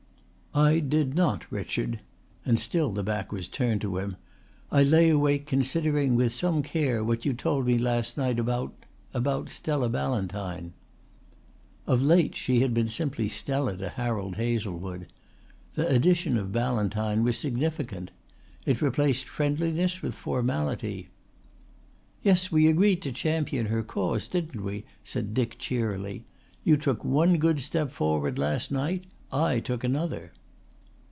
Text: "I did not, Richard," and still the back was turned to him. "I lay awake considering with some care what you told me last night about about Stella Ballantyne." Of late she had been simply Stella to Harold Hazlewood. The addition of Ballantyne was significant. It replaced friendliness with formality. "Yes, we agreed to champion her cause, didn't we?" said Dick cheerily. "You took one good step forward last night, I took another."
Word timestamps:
"I 0.53 0.81
did 0.81 1.15
not, 1.15 1.49
Richard," 1.49 2.01
and 2.45 2.59
still 2.59 2.91
the 2.91 3.03
back 3.03 3.31
was 3.31 3.47
turned 3.47 3.79
to 3.79 3.97
him. 3.99 4.17
"I 4.69 4.83
lay 4.83 5.09
awake 5.09 5.45
considering 5.45 6.17
with 6.17 6.33
some 6.33 6.61
care 6.61 7.05
what 7.05 7.23
you 7.23 7.31
told 7.33 7.65
me 7.67 7.77
last 7.77 8.17
night 8.17 8.37
about 8.37 8.73
about 9.13 9.49
Stella 9.49 9.87
Ballantyne." 9.87 10.73
Of 11.87 12.01
late 12.01 12.35
she 12.35 12.59
had 12.59 12.73
been 12.73 12.89
simply 12.89 13.29
Stella 13.29 13.77
to 13.77 13.87
Harold 13.87 14.35
Hazlewood. 14.35 15.07
The 15.75 15.87
addition 15.87 16.37
of 16.37 16.51
Ballantyne 16.51 17.23
was 17.23 17.37
significant. 17.37 18.11
It 18.65 18.81
replaced 18.81 19.29
friendliness 19.29 20.01
with 20.01 20.15
formality. 20.15 21.07
"Yes, 22.23 22.51
we 22.51 22.67
agreed 22.67 23.01
to 23.03 23.13
champion 23.13 23.67
her 23.67 23.83
cause, 23.83 24.27
didn't 24.27 24.61
we?" 24.65 24.83
said 25.05 25.33
Dick 25.33 25.57
cheerily. 25.59 26.25
"You 26.65 26.75
took 26.75 27.05
one 27.05 27.37
good 27.37 27.61
step 27.61 27.89
forward 27.89 28.37
last 28.37 28.69
night, 28.69 29.05
I 29.31 29.61
took 29.61 29.85
another." 29.85 30.33